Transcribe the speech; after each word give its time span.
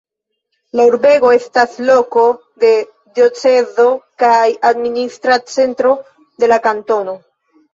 La 0.77 0.85
urbego 0.91 1.29
estas 1.39 1.75
loko 1.89 2.23
de 2.63 2.71
diocezo 3.19 3.87
kaj 4.27 4.41
administra 4.71 5.39
centro 5.53 5.95
de 6.45 6.51
la 6.55 6.59
kantono. 6.69 7.19